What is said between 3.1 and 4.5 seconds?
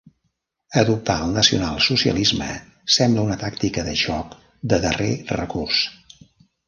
una tàctica de xoc